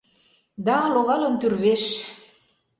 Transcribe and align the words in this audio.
Да, 0.65 0.77
логалын 0.93 1.35
тÿрвеш 1.41 1.83